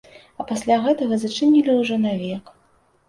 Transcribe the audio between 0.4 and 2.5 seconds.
А пасля гэтага зачынілі ўжо навек.